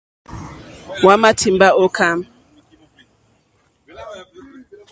Hwámà 0.99 1.29
tìmbá 1.39 1.67
ô 1.83 1.85
kâmp. 1.95 2.21